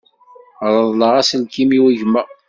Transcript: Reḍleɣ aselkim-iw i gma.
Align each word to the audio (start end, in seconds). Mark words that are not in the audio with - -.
Reḍleɣ 0.73 1.13
aselkim-iw 1.21 1.85
i 1.93 1.95
gma. 2.01 2.21